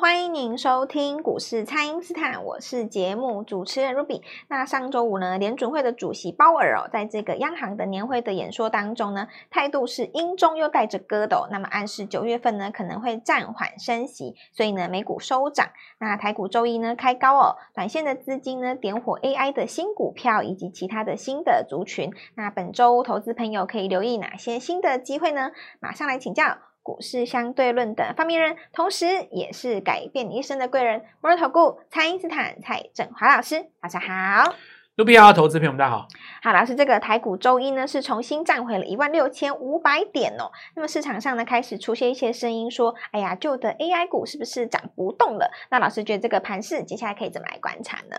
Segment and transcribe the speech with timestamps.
[0.00, 4.22] 欢迎您收听股市蔡因斯坦，我是节目主持人 Ruby。
[4.48, 15.68] 那上周五呢，联准会的主席鲍尔哦，在这个央行的年会的演说当中呢，态度是鹰中又带着鸽的，那么暗示九月份呢可能会暂缓升息，所以呢美股收涨。
[15.98, 22.10] 那台股周一呢开高哦，短线的资金呢点火 AI 的新股票以及其他的新的族群。
[22.36, 25.50] 那本周投资朋友可以留意哪些新的机会呢？
[25.78, 26.56] 马上来请教。
[26.82, 34.54] 股市相对论的发明人，同时也是改变你一生的贵人——摩尔投顾蔡因斯坦蔡振华老师，大家好。
[34.96, 36.08] 卢比亚投资朋友们，大家好。
[36.42, 40.50] 好，老师，这个台股周一呢是重新站回了一万六千五百点哦。
[40.74, 48.16] 那么市场上呢开始出现一些声音说：“哎呀，旧的 AI 股是不是涨不动了？”那老师觉得这个盘势接下来可以怎么来观察呢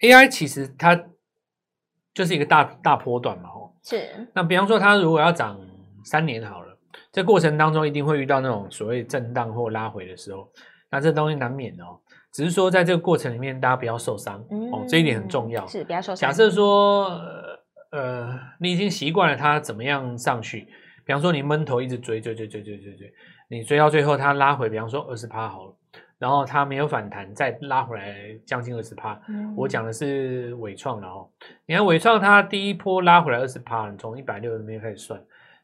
[0.00, 1.00] ？AI 其实它
[2.14, 4.28] 就是一个大大波段嘛，哦，是。
[4.34, 5.60] 那比方说，它如果要涨
[6.04, 6.69] 三年好了。
[7.12, 10.48] 这过程当中一定会遇到那种所谓震荡或拉回的时候，
[10.90, 11.98] 那这东西难免哦。
[12.32, 15.66] 只是说在这个过程里面，大家不要受伤、嗯、哦，这一点很重要。
[15.66, 16.16] 是不要受伤。
[16.16, 17.20] 假设说，
[17.90, 20.68] 呃，你已经习惯了它怎么样上去，
[21.04, 23.12] 比方说你闷头一直追追追追追追追，
[23.48, 25.74] 你追到最后它拉回，比方说二十趴好了，
[26.18, 28.14] 然后它没有反弹，再拉回来
[28.46, 29.20] 将近二十趴。
[29.56, 31.28] 我讲的是伟创了哦。
[31.66, 35.20] 你看伟创它第一波拉回来二十趴，你从一百六那边开始算。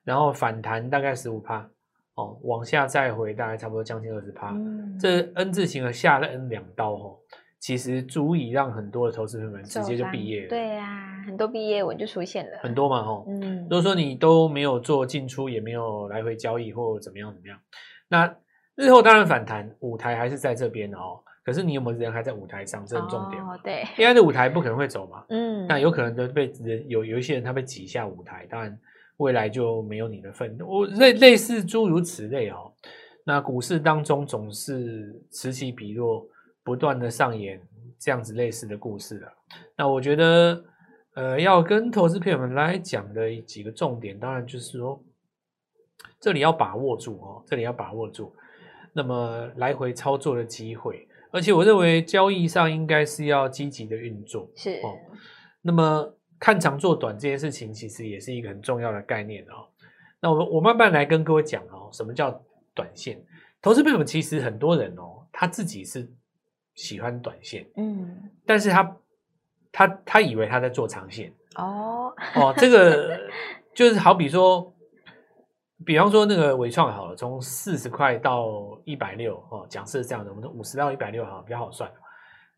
[0.06, 1.68] 然后反弹大概十五趴，
[2.14, 7.16] 哦，往下再回大概差不多将近二十趴，嗯、这 N 字形的下了 N 两刀哦，
[7.58, 10.48] 其实足以让很多的投资朋友们直接就毕业了。
[10.48, 12.56] 对呀、啊，很多毕业文就出现了。
[12.62, 17.58] 很多嘛，哦，嗯，如果说你都没有做进出，也没有来回交易或怎么样怎么样，
[18.08, 18.32] 那
[18.76, 21.18] 日后当然反弹，舞台还是在这边哦。
[21.44, 22.86] 可是你有没有人还在舞台上？
[22.86, 23.42] 这很重点。
[23.42, 28.78] 哦，对，AI 的舞台不可能会走嘛，嗯，那有可能都被人有有一些人他被挤下舞台，当然。
[29.18, 32.72] 未来就没有你的份，我类类似诸如此类哦。
[33.24, 36.28] 那股市当中总是此起彼落，
[36.62, 37.60] 不断的上演
[37.98, 39.32] 这样子类似的故事了。
[39.76, 40.64] 那我觉得，
[41.14, 45.02] 呃，要跟投资朋友们来讲的几个重点，当然就是说，
[46.20, 48.34] 这里要把握住哦，这里要把握住。
[48.92, 54.94] 那么来回操作的机会，而且我认为交易上应该是要积极的运作，是哦。
[55.62, 56.12] 那么。
[56.38, 59.68] 看长做短这件事情，其实也是一个很重要的概念哦。
[60.20, 62.42] 那我我慢慢来跟各位讲哦，什么叫
[62.74, 63.22] 短线？
[63.62, 66.08] 投资朋友们其实很多人哦，他自己是
[66.74, 68.96] 喜欢短线，嗯，但是他
[69.72, 73.18] 他他以为他在做长线哦哦，这个
[73.74, 74.72] 就是好比说，
[75.84, 81.90] 比方说那个伟创好了，从四十块到一百六哦，假设是这样的，我们五十到一百六哈比较好算，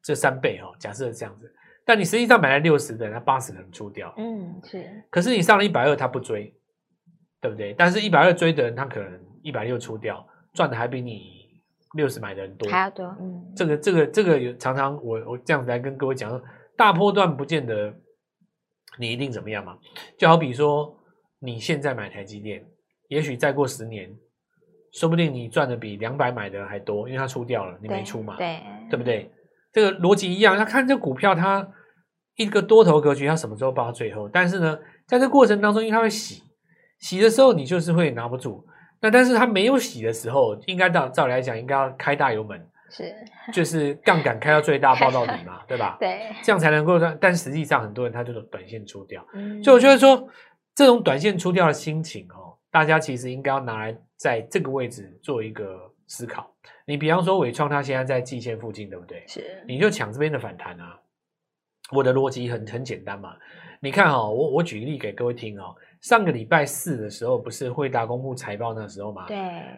[0.03, 1.53] 这三倍哦，假设是这样子。
[1.89, 4.13] 但你实际上买了六十的人，他八十可能出掉。
[4.19, 4.87] 嗯，是。
[5.09, 6.55] 可是你上了一百二，他不追，
[7.41, 7.73] 对不对？
[7.79, 10.23] 但是一百二追的人，他可能一百六出掉，
[10.53, 11.63] 赚的还比你
[11.95, 13.07] 六十买的人多，还要多。
[13.19, 16.39] 嗯，这个这个这个有常常我我这样子来跟各位讲，
[16.77, 17.91] 大波段不见得
[18.99, 19.79] 你一定怎么样嘛。
[20.19, 20.95] 就好比说
[21.39, 22.63] 你现在买台积电，
[23.09, 24.15] 也许再过十年，
[24.93, 28.61] 说不定你赚的比两百买的还多，因为它出掉了，你没出嘛，对，
[28.91, 29.33] 对不对？
[29.73, 31.67] 这个逻辑一样，他看这股票它。
[32.39, 34.29] 一个多头格局，它什么时候爆到最后？
[34.29, 36.43] 但是呢，在这过程当中，因为它会洗，
[37.01, 38.65] 洗的时候你就是会拿不住。
[39.01, 43.13] 那但是它没有洗的时候，应该照照理来讲，应该要开大油门，是，
[43.53, 45.97] 就是杠杆开到最大，爆到底嘛， 对吧？
[45.99, 47.19] 对，这样才能够赚。
[47.21, 49.25] 但实际上，很多人他就是短线出掉。
[49.35, 50.29] 嗯，所以我觉得说，
[50.77, 56.53] 这种短线出掉的心情哦，大家其实应该要拿来在这个位置做一个思考。
[56.87, 59.25] 你比方说伟创，它现在在季线附近，对不对？
[59.27, 60.99] 是，你就抢这边的反弹啊。
[61.93, 63.35] 我的逻辑很很简单嘛，
[63.81, 65.75] 你看哈、哦，我我举个例给各位听哦。
[66.01, 69.27] 上个礼拜四的时候，不是惠达公布财报那时候嘛？
[69.27, 69.37] 对。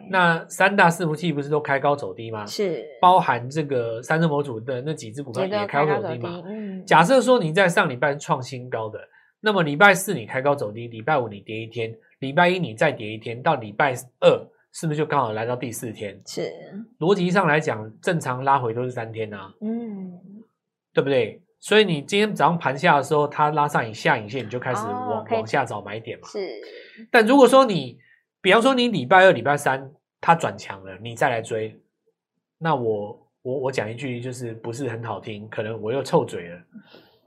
[0.09, 2.45] 那三大伺服器不是都开高走低吗？
[2.45, 2.85] 是。
[3.01, 6.43] 包含这个三星模组的那几只股票也开高走低嘛？
[6.45, 6.85] 嗯。
[6.85, 8.99] 假设说你在上礼拜创新高的，
[9.39, 16.21] 那么礼拜四你开高走低，礼拜五你跌一天，礼拜一你再跌一天，到礼拜二是不是就刚好来到第四天？
[16.27, 16.51] 是。
[16.99, 19.51] 逻辑上来讲，正常拉回都是三天啊。
[19.61, 20.19] 嗯。
[20.93, 21.41] 对不对？
[21.61, 25.35] 所以你今天早上盘下的时候，它拉上影下影线，你就开始往、oh, okay.
[25.35, 26.27] 往下找买点嘛。
[26.27, 26.39] 是。
[27.11, 27.99] 但如果说你，
[28.41, 31.79] 比方说你礼拜二、礼拜三它转强了，你再来追，
[32.57, 36.59] 那我我我讲一句就是不是很好听，可能我又臭嘴了。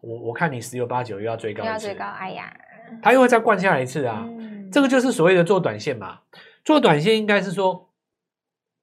[0.01, 1.73] 我我看你十有八九又要追高一次。
[1.73, 2.53] 要追高，哎呀，
[3.01, 4.27] 它又会再灌下来一次啊。
[4.27, 6.19] 嗯、这个就是所谓的做短线嘛。
[6.65, 7.89] 做短线应该是说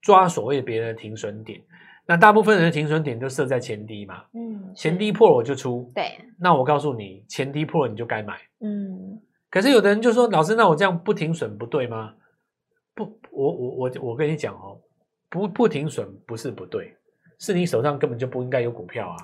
[0.01, 1.61] 抓所谓别人的停损点。
[2.05, 6.19] 那大部分人的停损点都设在前低嘛，嗯，前低破了我就出，对。
[6.39, 9.21] 那我告诉你，前低破了你就该买，嗯。
[9.49, 12.13] 可是有的人就说，老师，那我这样不停损不对吗？
[12.95, 14.79] 不，我我我我跟你讲哦，
[15.29, 16.95] 不不停损不是不对，
[17.39, 19.15] 是你手上根本就不应该有股票啊。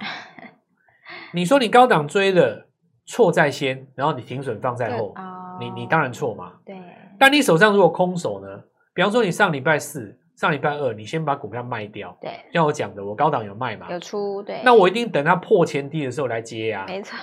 [1.34, 2.68] 你说你高档追的
[3.06, 6.54] 错在先，然后你停损放在后，哦、你你当然错嘛。
[6.66, 6.78] 对。
[7.20, 8.64] 但你手上如果空手呢？
[8.94, 12.16] 比方说你上礼拜四、上礼拜二，你先把股票卖掉。
[12.22, 12.32] 对。
[12.54, 13.92] 像我讲的，我高档有卖嘛？
[13.92, 14.62] 有出对。
[14.64, 16.86] 那我一定等它破前低的时候来接啊。
[16.88, 17.18] 没错。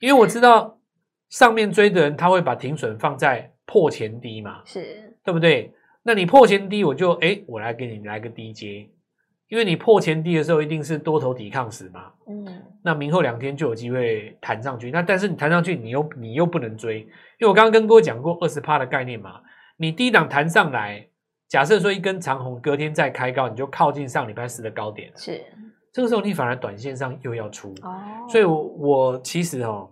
[0.00, 0.78] 因为我知道
[1.28, 5.72] 上面追的人他会把停损放在破前低嘛，是对不对？
[6.02, 8.88] 那你破前低，我就哎，我来给你来个低接。
[9.48, 12.10] 因为你破前低的时候，一定是多头抵抗时嘛。
[12.26, 14.90] 嗯，那明后两天就有机会弹上去。
[14.90, 19.42] 那但是你弹上去，你又你又不能追，因为我刚刚跟各位讲过二十趴的概念嘛。
[19.76, 21.06] 你低档弹上来，
[21.48, 25.12] 假设说一根长红，隔天再开高，你就靠近上礼拜四的高点。
[25.16, 25.40] 是，
[25.92, 27.74] 这个时候你反而短线上又要出。
[27.82, 29.90] 哦，所以我，我我其实哦，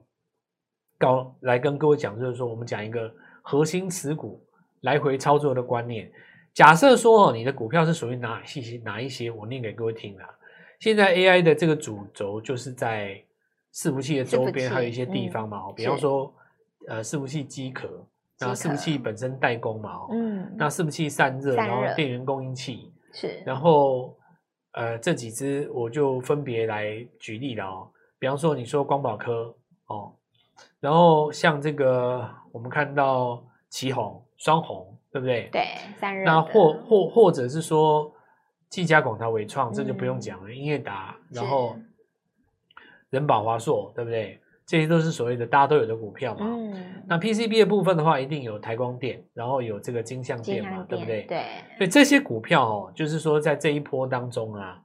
[0.99, 3.13] 高来跟各位讲，就是说我们讲一个
[3.43, 4.45] 核心持股
[4.81, 6.11] 来回操作的观念。
[6.55, 9.31] 假设说哦，你的股票是属于哪些哪一些？
[9.31, 10.29] 我念给各位听啦。
[10.81, 13.23] 现在 AI 的这个主轴就是在
[13.73, 15.63] 伺服器的周边，还有一些地方嘛。
[15.69, 16.35] 嗯、比方说，
[16.89, 18.05] 呃，伺服器机壳，
[18.49, 20.07] 那伺服器本身代工嘛。
[20.11, 20.55] 嗯。
[20.57, 23.43] 那伺服器散热，然后电源供应器是。
[23.47, 24.17] 然后，
[24.73, 27.91] 呃，这几只我就分别来举例了哦。
[28.19, 29.55] 比方说，你说光宝科
[29.87, 30.13] 哦，
[30.81, 34.89] 然后像这个我们看到奇鋐、双鸿。
[35.13, 35.51] 对不对？
[35.53, 35.63] 对，
[35.99, 36.25] 散热。
[36.25, 38.11] 那或或或者是说，
[38.71, 40.49] 技嘉、广达、伟创，这就不用讲了。
[40.49, 41.77] 嗯、英业达，然后
[43.11, 44.41] 人保、华硕，对不对？
[44.73, 46.47] 这些都是所谓的大家都有的股票嘛。
[46.47, 47.03] 嗯。
[47.07, 51.23] 那 PCB 的部分的话，一定有台光电，然后有这个金像电嘛，电对不对？
[51.29, 51.45] 对。
[51.77, 54.81] 所以这些股票哦，就是说在这一波当中啊，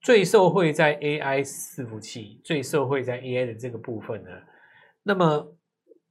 [0.00, 4.30] 最受惠在 AI 伺服器，最受惠在 AI 的这个部分呢，
[5.02, 5.54] 那么。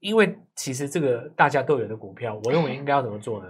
[0.02, 3.50] 因为其实这个大家都有的股票，我认为应该要怎么做呢？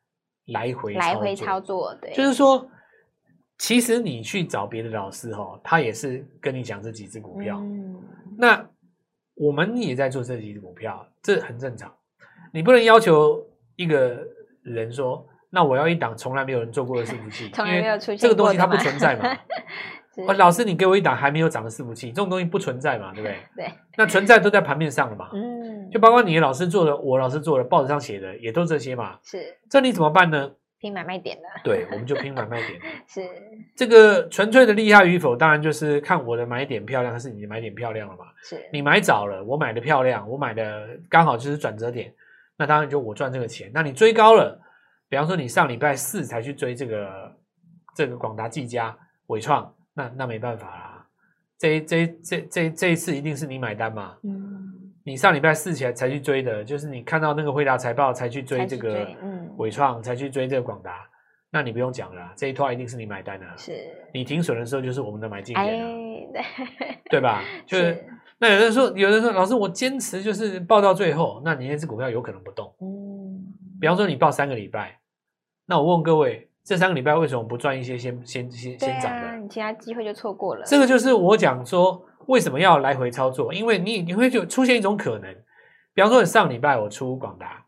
[0.48, 2.66] 来回来回操作，对，就是说，
[3.58, 7.58] 其实你去找别的老师哈、哦，他也是跟你讲这几只股票。
[7.60, 8.02] 嗯，
[8.38, 8.66] 那
[9.40, 11.90] 我们也在做这几只股票，这很正常。
[12.52, 13.42] 你不能要求
[13.74, 14.18] 一个
[14.62, 19.34] 人说，那我要一档从来没有人做过的伺服器， 从来没有出现这个东西它不存在嘛。
[20.12, 23.38] 是老师，你给我一档还没有涨的伺服器，这种东西不存在嘛，对不对？
[23.64, 25.30] 对，那存在都在盘面上了嘛。
[25.32, 29.18] 嗯，就包括你老师做的，我老师做的，报纸上写的，也都这些嘛。
[29.22, 30.50] 是，这你怎么办呢？
[30.80, 31.48] 拼买卖点的。
[31.62, 32.80] 对，我们就拼买卖点。
[33.06, 33.20] 是，
[33.76, 38.24] 这个纯粹的厉害与否，当然就是看我的买点漂亮还是你的买点漂亮了嘛。
[38.42, 42.12] 是，你买早了，我买的漂亮，我买的刚好就是转折点，
[42.56, 43.70] 那当然就我赚这个钱。
[43.72, 44.60] 那你追高了，
[45.08, 47.36] 比方说你上礼拜四才去追这个
[47.94, 49.74] 这个广达、技嘉、伟创。
[49.92, 51.06] 那那没办法啦，
[51.58, 54.16] 这这这这这一次一定是你买单嘛？
[54.22, 54.72] 嗯，
[55.10, 59.04] 你上礼拜四起来才去追的，就是你看到那个惠达财报才去追这个
[59.56, 61.04] 伟创，才去追这个广达，
[61.50, 63.46] 那你不用讲了，这一套一定是你买单的。
[63.56, 63.72] 是，
[64.14, 66.32] 你停损的时候就是我们的买进点了，
[67.10, 67.42] 对吧？
[67.66, 68.04] 就是
[68.38, 72.72] 那有人说，有人说老师，我坚持就是报到最后，那你那只股票有可能不动。
[72.80, 75.00] 嗯，比方说你报三个礼拜，
[75.66, 76.46] 那我问各位。
[76.62, 79.29] 这三个礼拜为什么不赚一些先先先先涨的？
[79.40, 80.62] 你其他机会就错过了。
[80.64, 85.34] 这个就是我讲说为什么要来回操作，因为你你会就出现一种可能，
[85.94, 87.64] 比方说你上礼拜我出广达，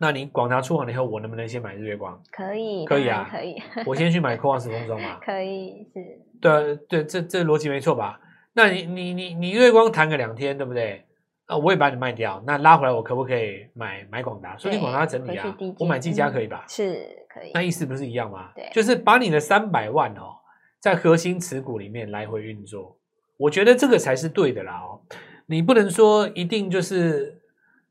[0.00, 2.20] 那你广达出完了以后，我能不能先买日月光？
[2.30, 3.56] 可以，可以啊，可以。
[3.86, 5.18] 我先去买科王石封装嘛？
[5.24, 6.00] 可以，是。
[6.40, 8.20] 对对，这这逻辑没错吧？
[8.54, 11.04] 那你你你你日月光谈个两天，对不对？
[11.46, 14.56] 啊，我也把你卖掉，那拉回来我可不可以买买广达？
[14.58, 16.64] 所以广达整理啊，我买技嘉可以吧？
[16.68, 17.50] 是可以。
[17.54, 18.50] 那意思不是一样吗？
[18.54, 20.36] 对，就是把你的三百万哦，
[20.80, 22.98] 在核心持股里面来回运作，
[23.36, 25.00] 我觉得这个才是对的啦哦。
[25.46, 27.40] 你不能说一定就是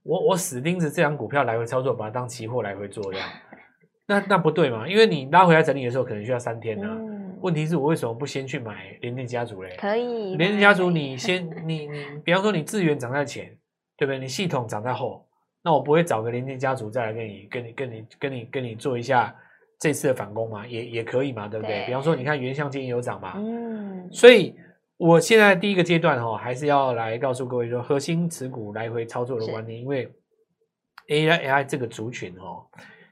[0.03, 3.29] 我我死盯着这张股票来回操作，把它当期货来回做这样，
[4.07, 4.87] 那那不对嘛？
[4.87, 6.87] 因为你拉回来整理的时候可能需要三天呢。
[6.87, 9.75] 嗯，问题是我为什么不先去买联电家族嘞？
[9.77, 13.57] 可以，联电家族你先你你，比方说你资源涨在前，
[13.97, 14.19] 对不对？
[14.19, 15.25] 你系统涨在后。
[15.63, 19.35] 那我不会找个联电家族再来跟你、跟你、跟你、跟你、跟你做一下
[19.79, 20.65] 这次的反攻嘛？
[20.65, 21.79] 也也可以嘛，对不对？
[21.79, 24.55] 对，比方说，你看原相今天有涨嘛，嗯，所以
[24.97, 30.11] 我现在第一个阶段哈，还是要来告诉各位说，核心持股来回操作的观念，因为
[31.09, 32.65] AI AI 这个族群哦，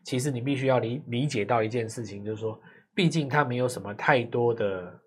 [0.03, 2.59] 其实你必须要理理解到一件事情，就是说，
[2.93, 5.01] 毕竟它没有什么太多的。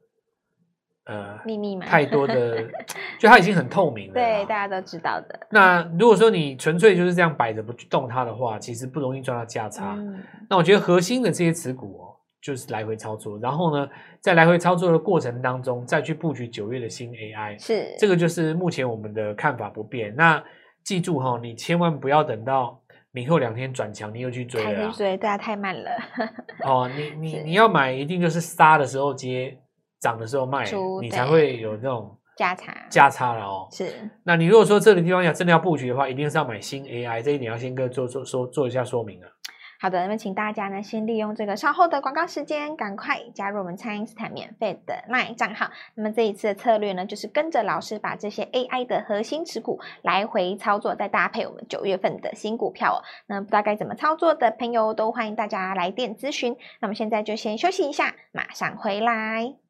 [1.08, 2.62] 呃，秘密嘛，太多的，
[3.18, 4.14] 就它已经很透明了。
[4.14, 5.40] 对，大家都知道的。
[5.50, 9.94] 那如果说你纯粹就是这样摆着不去动它的话，其实不容易赚到价差。
[9.96, 12.12] 嗯、那我觉得核心的这些持股哦，
[12.42, 13.88] 就是来回操作，然后呢，
[14.20, 17.58] 在来回操作的过程当中，再去布局九月的新 AI。
[17.58, 20.14] 是，这个就是目前我们的看法不变。
[20.14, 20.44] 那
[20.84, 22.78] 记住哈、哦，你千万不要等到
[23.12, 25.90] 明后两天转强，你又去追了，追，对啊，太慢了。
[26.68, 29.58] 哦，你你你要买，一定就是杀的时候接，
[30.00, 30.64] 涨的时候卖，
[31.00, 33.68] 你才会有那种价差价差了哦。
[33.70, 39.28] 是，那你如果说这个地方要真的要布局的话，一定是要买新 AI，这一点要先跟做做说做一下说明啊。
[39.80, 45.70] 好的，那么请大家呢，先利用这个稍后的广告时间，赶快加入我们蔡因斯坦免费的 LINE 账号。
[45.94, 52.98] 那么这一次的策略呢，就是跟着老师把这些 AI 的核心持股来回操作，再搭配我们九月份的新股票哦。
[53.28, 56.56] 那不知道该怎么操作的朋友，都欢迎大家来电咨询。
[56.80, 59.67] 那么现在就先休息一下，马上回来。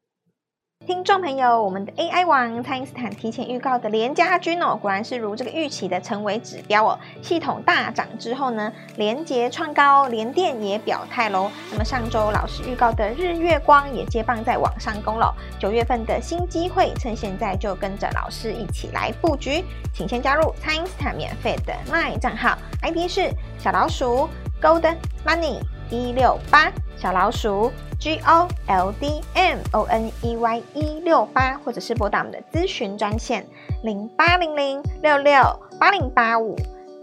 [0.87, 6.97] 听众朋友，我们的 AI 王蔡因斯坦提前预告的连家军哦，果然是如这个预期的成为指标哦。
[7.21, 11.51] 系统大涨之后呢，联结创高，联电也表态喽。
[11.69, 15.35] 那么上周老师预告的日月光也接棒在网上攻了。
[15.59, 24.29] 九月份的新机会，趁现在就跟着老师一起来布局，请先加入蔡因斯坦免费的 LINE 账号，ID 是小老鼠
[24.61, 24.95] Gold
[25.25, 25.59] Money
[25.89, 27.71] 一六八小老鼠。
[27.99, 33.45] G O L D M O N E Y 一六八，或者是拨打我们的咨询专线
[33.83, 35.41] 零八零零六六
[35.77, 36.55] 八零八五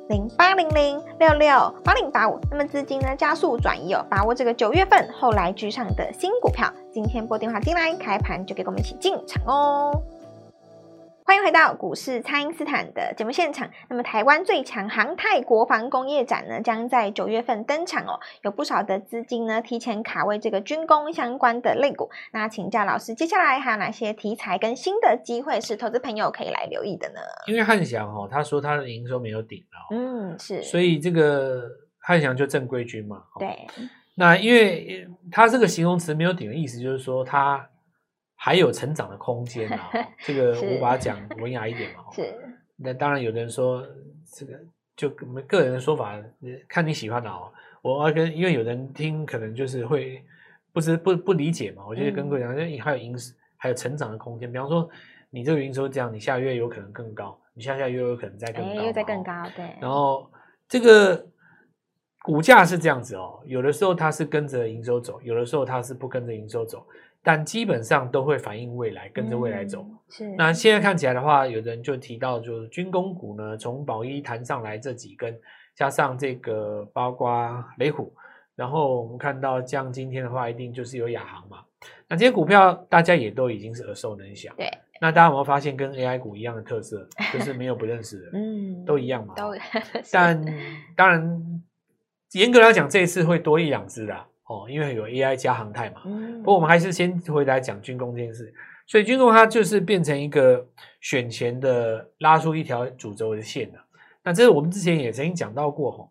[0.08, 2.40] 零八零零六六八零八五。
[2.50, 10.02] 那么资金呢，加速转移哦，把握这个九月份后来居上的新股票，今天拨电话进来，开盘就给我们一起进场哦。
[11.26, 13.68] 欢迎回到股市，蔡因斯坦的节目现场。
[13.88, 18.20] 那么，台湾最强航太国防工业展呢，将在九月份登场哦。
[18.42, 22.08] 有不少的资金呢，提前卡位这个军工相关的类股。
[22.32, 27.18] 那请教老师，接下来还有哪些题材跟新的机会是投资朋友可以来留意的呢？
[27.48, 31.64] 因为汉翔哦，他说他的营收没有顶哦，嗯，是，所以这个
[31.98, 33.24] 汉翔就正规军嘛。
[33.40, 33.66] 对。
[34.14, 37.68] 那因为他这个形容词没有顶的意思，就是说他。
[38.36, 39.90] 还有成长的空间啊！
[40.22, 42.04] 这个我把它讲文雅一点嘛。
[42.14, 42.32] 是。
[42.76, 43.82] 那当然，有的人说
[44.30, 44.52] 这个
[44.94, 46.14] 就我们个人的说法，
[46.68, 47.50] 看你喜欢的哦。
[47.80, 50.22] 我要跟，因为有人听可能就是会
[50.72, 51.84] 不知不不理解嘛。
[51.88, 53.16] 我觉得跟各位讲，因为还有营
[53.56, 54.52] 还有成长的空间。
[54.52, 54.88] 比方说，
[55.30, 59.64] 你这个营收这样，你下个月有可能更高，你下下月有可能再更高，又再更高，对。
[59.80, 60.30] 然后
[60.68, 61.26] 这个
[62.22, 66.86] 股价是这样子哦，有的时候它是跟着营收走，有的时候它是不跟着营收走。
[67.26, 69.82] 但基本上都会反映未来，跟着未来走。
[69.82, 70.34] 嗯、是。
[70.36, 75.36] 那现在看起来的话，有人就提到，就是军工股呢，从宝一弹上来这几根，
[75.74, 78.14] 加上这个包括雷虎，
[78.54, 81.64] 然后我们看到像今天的话，一定就是有亚航嘛。
[82.06, 84.54] 那这些股票大家也都已经是耳熟能详。
[84.56, 84.70] 对。
[85.00, 89.34] 那大家有没有发现跟 AI 股一样的特色，就是没有不认识的，嗯，都一样嘛。
[89.34, 89.52] 都。
[90.12, 90.40] 但
[90.94, 91.60] 当然，
[92.34, 94.16] 严格来讲，这一次会多一两只的。
[94.46, 98.54] 哦，因为有 AI 加航太嘛，嗯，不过我们还是先回来讲军工这件事。
[98.86, 100.64] 所以军工它就是变成一个
[101.00, 103.84] 选前的拉出一条主轴的线了。
[104.22, 106.08] 那这是我们之前也曾经讲到过哈。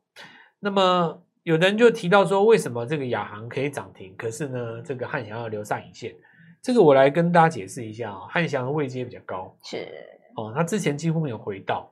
[0.59, 6.13] 那么有的人就提到说，为什么这个亚航可以涨停，可是呢，这个汉翔要留上影线？
[6.61, 8.27] 这个我来跟大家解释一下啊。
[8.29, 9.87] 汉翔的位阶比较高，是
[10.35, 11.89] 哦，它之前几乎没有回到，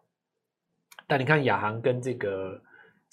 [1.08, 2.62] 但你看亚航跟这个。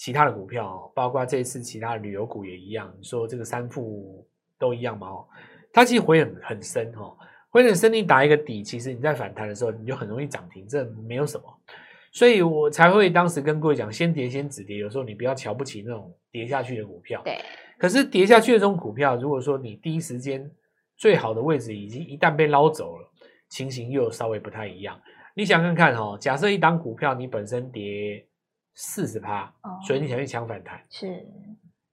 [0.00, 4.26] 其他的股票，包括这一次其他的旅游股也一样，你说这个三副
[4.58, 5.08] 都一样嘛？
[5.08, 5.28] 哦，
[5.74, 7.14] 它其实回很很深哦，
[7.50, 11.44] 回很深，你打一个底，其实你在反弹的时候，你就很容易涨停，这没有什么，
[12.12, 17.20] 所以我才会当时跟各位讲，先跌先止跌，有时候你不要瞧不起那种跌下去的股票。
[17.22, 17.36] 对。
[17.76, 20.50] 可是跌下去的这种股票，如果说你第一时间
[20.96, 23.06] 最好的位置已经一旦被捞走了，
[23.50, 24.98] 情形又稍微不太一样。
[25.34, 28.24] 你想看看哦，假设一档股票你本身跌。
[28.82, 29.52] 四十趴，
[29.86, 31.22] 所以你想去抢反弹是。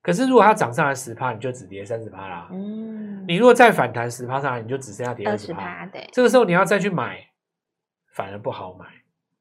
[0.02, 2.48] 可是如果它涨上来十趴，你就只跌三十趴啦。
[2.50, 5.86] 嗯，你如果再反弹十趴上来，你就只剩下跌二十趴。
[5.88, 7.20] 对，这个时候你要再去买，
[8.14, 8.86] 反而不好买。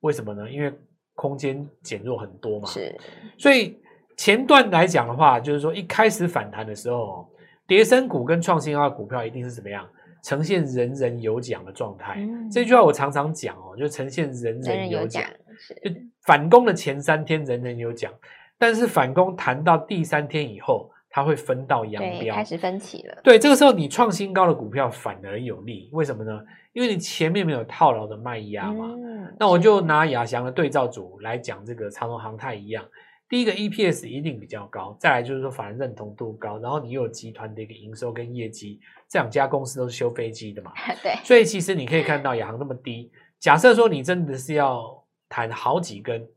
[0.00, 0.50] 为什么呢？
[0.50, 0.74] 因为
[1.14, 2.66] 空间减弱很多嘛。
[2.66, 2.92] 是。
[3.38, 3.80] 所以
[4.16, 7.30] 前段来讲的话，就是说一开始反弹的时候，
[7.68, 9.88] 跌升股跟创新高股票一定是怎么样？
[10.24, 12.16] 呈现人人有奖的状态。
[12.18, 12.50] 嗯。
[12.50, 15.22] 这句话我常常讲哦，就呈现人人有奖。
[15.22, 15.45] 就
[16.22, 18.12] 反攻的前三天人人有奖，
[18.58, 23.18] 但是反攻弹到第三天以后，它会分道扬镳，开始分歧了。
[23.22, 26.40] 对，这个时候你创新高的股票反而有利，为什么呢？
[26.72, 28.84] 因为你前面没有套牢的卖压嘛。
[28.94, 32.84] 嗯、那我就拿亚翔的对照组来讲，这个长隆航太一样，
[33.30, 40.72] 第一个 EPS 一定比较高，再来就是说法人认同度高，然后你又有集团的一个营收跟业绩，这两家公司都是修飞机的嘛。
[41.02, 45.05] 对，所以其实你可以看到亚航那么低，假设说你真的是要。
[45.28, 46.28] 弹好几根，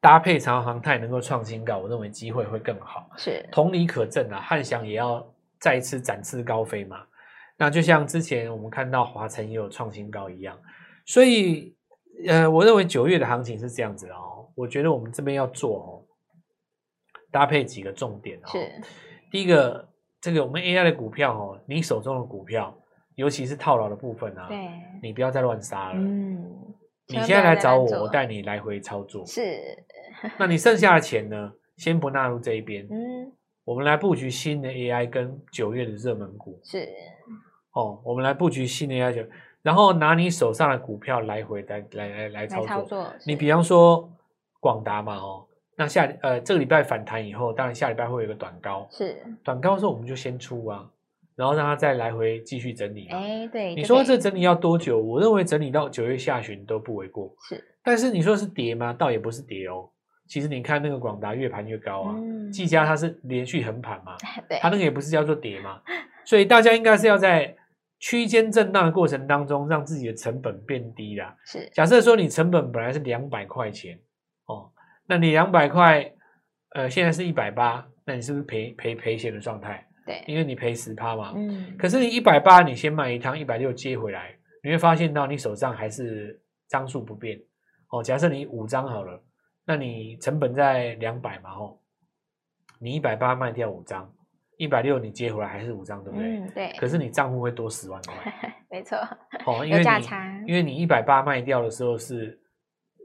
[0.00, 3.10] 搭配长航太能够创新高，我认为机会会更好。
[3.16, 5.26] 是，同理可证啊，汉翔也要
[5.58, 7.04] 再一次展翅高飞嘛。
[7.56, 10.56] 那就像之前我们看到华晨也有创新高一样，
[11.04, 11.74] 所以
[12.26, 14.48] 呃，我认为九月的行情是这样子哦。
[14.54, 15.88] 我觉得我们这边要做哦，
[17.30, 18.48] 搭配几个重点哦。
[18.48, 18.70] 是。
[19.30, 19.88] 第一个，
[20.20, 22.72] 这个我们 AI 的股票哦，你手中的股票，
[23.16, 24.68] 尤其是套牢的部分啊，对，
[25.02, 25.98] 你不要再乱杀了。
[25.98, 26.74] 嗯。
[27.08, 29.24] 你现在来找我，我带你来回操作。
[29.26, 29.60] 是。
[30.38, 31.52] 那你剩下的钱呢？
[31.76, 32.86] 先不纳入这一边。
[32.90, 33.32] 嗯。
[33.64, 36.58] 我们来布局新的 AI 跟九月的热门股。
[36.62, 36.88] 是。
[37.72, 39.22] 哦，我们来布局新的 AI 九。
[39.60, 42.66] 然后拿你手上的股票来回来来来来操作。
[42.66, 44.10] 操作你比方说
[44.60, 45.46] 广达嘛，哦，
[45.76, 50.88] 那下呃这个礼拜反弹以后，当然下礼拜会有一个短高，是短高的时候我们就先出啊，
[51.38, 53.06] 然后让它再来回继续整理。
[53.08, 55.00] 哎，对，你说这整理要多久？
[55.00, 57.32] 我认为整理到九月下旬都不为过。
[57.48, 58.92] 是，但是你说是跌吗？
[58.92, 59.88] 倒也不是跌哦。
[60.26, 64.16] 其实你看那个广达越盘越高啊，嗯、技嘉它是连续横盘嘛，
[64.60, 65.80] 它那个也不是叫做跌嘛，
[66.26, 67.54] 所以大家应该是要在。
[68.00, 71.36] 区间震荡的过程当中，让自己的成本变低啦。
[71.44, 73.98] 是，假设说你成本本来是两百块钱
[74.46, 74.70] 哦，
[75.08, 76.08] 那你两百块，
[76.76, 79.84] 呃，现在是一百八，那你是不是赔赔赔钱的状态？
[80.08, 81.34] 对，因为你赔十趴嘛。
[81.36, 81.76] 嗯。
[81.78, 84.34] 可是你一百八，你先卖一趟一百六接回来，
[84.64, 87.38] 你会发现到你手上还是张数不变
[87.90, 88.02] 哦。
[88.02, 89.22] 假设你五张好了，
[89.66, 91.78] 那你成本在两百嘛，哦，
[92.80, 94.10] 你一百八卖掉五张。
[94.56, 96.36] 一百六你接回来还是五张，对不对？
[96.36, 96.72] 嗯，对。
[96.78, 98.34] 可是你账户会多十万块，
[98.68, 98.98] 没错。
[99.46, 102.36] 哦，因为你因为你一百八卖掉的时候是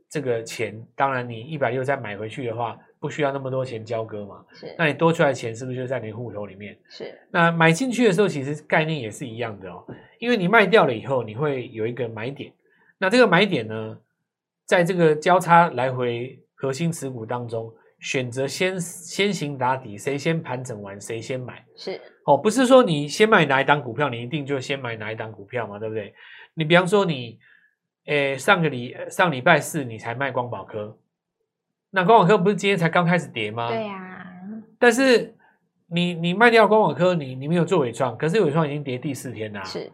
[0.09, 4.45] 这个钱，当然你一百六再买回去的话，不需要那么多钱交割嘛。
[4.53, 4.73] 是。
[4.77, 6.79] 那你多出来的钱是不是就在你户头里面？
[6.87, 7.13] 是。
[7.31, 9.85] 那买进去的时候，其实概念也是一样的哦。
[10.19, 12.53] 因为你卖掉了以后，你会有一个买点。
[12.97, 13.99] 那这个买点呢，
[14.65, 17.69] 在这个交叉来回核心持股当中。
[17.99, 26.13] 选择先先行打底，谁先盘整完谁先买是哦，不是说你先买哪一档股票，你一定就先买哪一档股票嘛，对不对？
[26.53, 27.39] 你比方说你，
[28.07, 30.97] 诶上个礼上礼拜四你才卖光宝科，
[31.93, 33.69] 那光网科不是今天才刚开始跌吗？
[33.69, 34.25] 对呀、啊。
[34.79, 35.33] 但是
[35.89, 39.63] 你你卖掉光网科，你你没有做纬创，可是纬创已经跌第四天啦。
[39.63, 39.89] 是。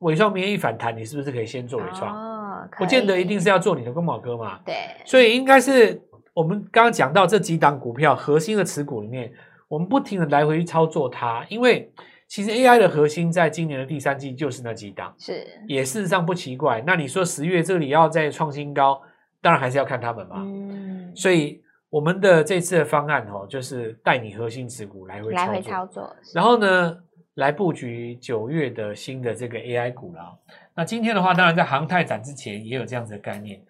[0.00, 2.14] 纬创明天一反弹，你是不是可以先做纬创？
[2.14, 4.60] 哦，不见得一定是要做你的光宝科嘛。
[4.64, 4.74] 对。
[5.04, 6.00] 所以应该是。
[6.34, 9.32] 我们刚刚讲到这几档股票核心的持股里面，
[9.66, 11.92] 我们不停的来回去操作它，因为
[12.28, 16.80] 其实 AI 的核心在今年的第三季就是那几档，是也事实上不奇怪。
[16.86, 19.02] 那你说十月这里要再创新高，
[19.42, 20.36] 当然还是要看他们嘛。
[20.38, 26.98] 嗯，所以我们的这次的方案哦，就是带你核心持股来回操作，来回操作，然后呢，
[27.34, 30.38] 来布局九月的新的这个 AI 股了。
[30.74, 33.60] 那今天的话，当然在航太展之前也有这样子的概念。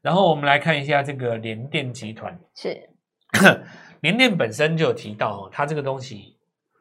[0.00, 2.88] 然后我们来看一下这个联电集团，是
[4.00, 6.36] 联电本身就有提到哦，它这个东西，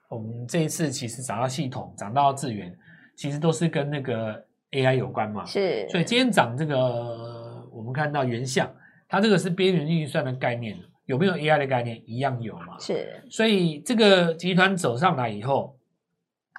[0.08, 2.78] 我们这一次其实涨到系统，涨到智源，
[3.16, 5.90] 其实都是跟那个 AI 有关嘛，是。
[5.90, 8.72] 所以今天涨这个，我们看到原相，
[9.10, 12.02] 它这个是边缘运算的概念，有没有 AI 的概念？
[12.06, 13.24] 一样有嘛，是。
[13.30, 15.78] 所以这个集团走上来以后，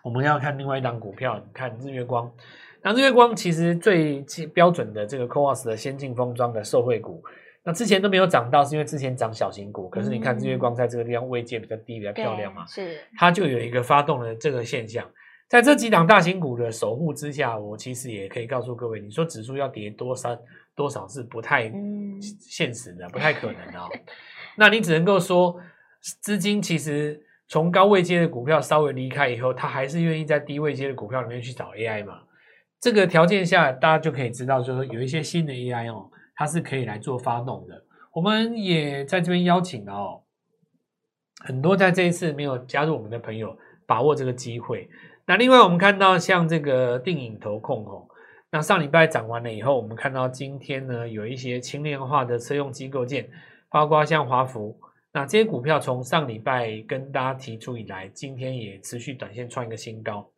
[0.02, 2.32] 我们要看另外一档股票，你看日月光。
[2.80, 7.22] 那日月光其实最标准的这个 CoWoS 的先进封装的受惠股，
[7.64, 9.88] 那之前都没有涨到，是因为之前涨小型股。
[9.88, 15.04] 可是你看日月光在这个地方位阶比较低，比较漂亮嘛，是它就有一个发动的这个现象。
[15.48, 20.38] 在这几档大型股的守护之下，我其实也可以告诉各位，你说指数要跌多少
[20.78, 21.68] 多少是不太
[22.40, 23.90] 现实的，不太可能的哦。
[24.56, 25.60] 那你只能够说，
[26.22, 32.20] 资金其实从高位阶的股票稍微离开以后，它还是愿意在低位阶的股票里面去找 AI 嘛。
[32.78, 37.84] 这个条件下，大家就可以知道，就是说有一些新的 AI 哦，它是可以来做发动的。
[38.12, 40.22] 我们也在这边邀请了哦，
[41.40, 44.88] 很多在这一次没有加入我们的朋友，把握这个机会。
[45.26, 48.08] 那另外，我们看到像这个定影投控哦，
[48.50, 53.28] 那上礼拜涨完了以后，我们看到今天呢，有一些轻量化的车用机构件，
[53.70, 54.78] 包括像华福，
[55.12, 60.28] 那这些股票从上礼拜跟大家提出以来，今天也持续短线创一个新高，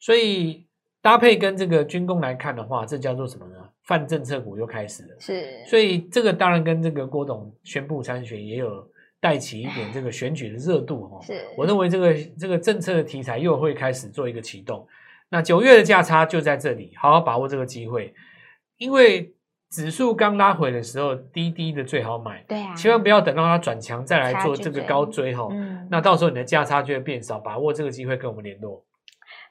[0.00, 0.66] 所以。
[1.04, 3.56] 搭配跟这个军工来看的话，这叫做什么呢？
[3.82, 5.16] 泛政策股又开始了。
[5.18, 11.20] 是，所以这个当然跟这个郭董宣布参选也有带起一点这个选举的热度哈。
[11.20, 14.86] 是，我认为这个这个政策的题材又会开始做一个启动。
[15.32, 18.12] 那九月的价差就在这里，好好把握这个机会，
[18.76, 19.34] 因为
[19.70, 22.44] 指数刚拉回的时候，低低的最好买。
[22.46, 25.48] 对啊，千万不要等到它转强再来做这个高追哈。
[25.50, 28.84] 嗯，那到时候你的价差就会变少，把握这个机会跟我们联络。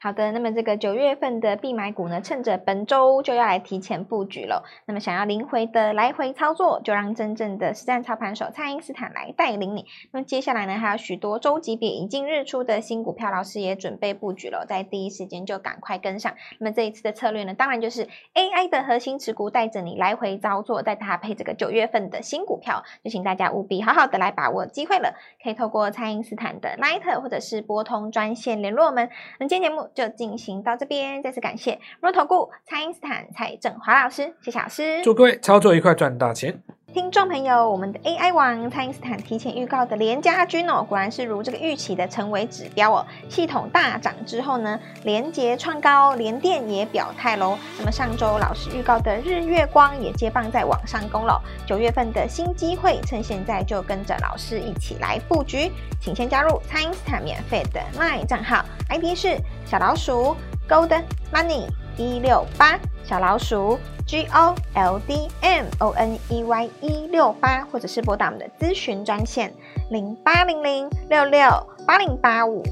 [0.02, 4.64] 好的，那么这个九月份的必买股呢，趁着本周就要来提前布局了。
[4.84, 9.86] 那么想要灵活的来回操作，就让真正的实战操盘手蔡因斯坦来带领你。
[10.10, 16.34] 那么接下来呢，还有许多周级别已经日出的新股票，老师也准备布局了，在第一时间就赶快跟上。
[16.58, 25.14] 那么这一次的策略呢，当然就是 AI 的核心持股带着你来回操作，再搭配这个九月份的新股票，就请大家务必好好的来把握机会了。
[25.40, 29.08] 可以透过蔡因斯坦的 Line 或者是拨通专线联络我们。
[29.38, 36.62] 那今天节目就进行到这边，再次感谢摩投顾蔡英斯坦蔡振华老师，谢谢老师，祝各位操作愉快，赚大钱。
[36.92, 43.06] 听众朋友，我们的 AI 王蔡因斯坦提前预告的联家军哦，果然是如这个预期的成为指标哦。
[43.30, 47.58] 系统大涨之后呢，联结创高，联电也表态喽。
[47.78, 51.40] 那么上周老师预告的日月光也接棒在网上攻了。
[51.66, 60.36] 九月份的新机会，趁现在就跟着老师一起来布局，请先加入蔡因斯坦免费的 LINE 账号，ID 是小老鼠
[60.68, 60.90] Gold
[61.32, 63.78] Money 一六八小老鼠。
[64.04, 69.54] G O L D M O N E Y 一六八，或者是拨打我们的咨询专线
[69.90, 71.40] 零八零零六六
[71.86, 72.62] 八零八五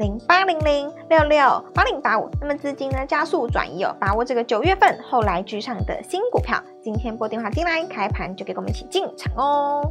[0.00, 2.28] 零八零零六六八零八五。
[2.40, 6.60] 那么资金呢，加速转移哦，把握这个九月份后来居上的新股票。
[6.82, 9.90] 今天拨电话进来，开盘就给我们一起进场哦。